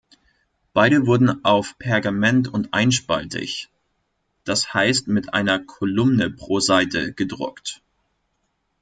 Beide 0.73 1.05
wurden 1.05 1.45
auf 1.45 1.77
Pergament 1.77 2.51
und 2.51 2.73
einspaltig, 2.73 3.69
das 4.45 4.73
heißt 4.73 5.07
mit 5.07 5.35
einer 5.35 5.59
Kolumne 5.59 6.31
pro 6.31 6.59
Seite, 6.59 7.13
gedruckt. 7.13 7.83